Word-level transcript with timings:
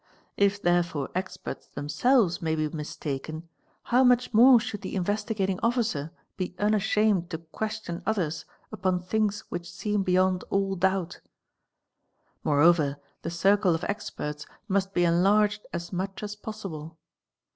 If 0.35 0.59
therefore 0.59 1.11
experts 1.13 1.67
themselves 1.67 2.41
may 2.41 2.55
be 2.55 2.67
mistaken 2.69 3.47
how 3.83 4.03
much 4.03 4.33
more 4.33 4.59
should 4.59 4.81
| 4.81 4.81
the 4.81 4.95
Investigating 4.95 5.59
Officer 5.61 6.09
be 6.37 6.55
unashained 6.57 7.29
to 7.29 7.37
question 7.37 8.01
others 8.03 8.45
upon 8.71 9.03
things' 9.03 9.41
which 9.49 9.71
seem 9.71 10.01
beyond 10.01 10.43
all 10.49 10.75
doubt. 10.75 11.21
Moreover 12.43 12.97
the 13.21 13.29
circle 13.29 13.75
of 13.75 13.83
experts 13.83 14.47
must 14.67 14.91
be 14.95 15.05
enlarged 15.05 15.67
as 15.71 15.93
much 15.93 16.23
as 16.23 16.35
possible. 16.35 16.97